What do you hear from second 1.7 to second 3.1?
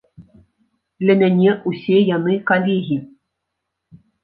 ўсе яны калегі.